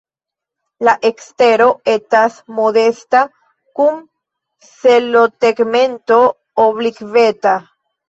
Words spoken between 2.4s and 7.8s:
modesta kun selotegmento oblikveta.